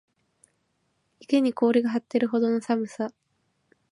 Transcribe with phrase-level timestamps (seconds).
[1.19, 3.13] 池に氷が張っているほどの寒さ